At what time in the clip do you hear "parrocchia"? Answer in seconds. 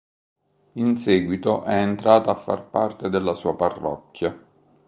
3.55-4.35